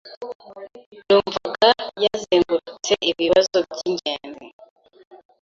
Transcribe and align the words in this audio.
Numvaga 1.05 1.69
yazengurutse 2.03 2.93
ibibazo 3.11 3.57
byingenzi. 3.71 4.47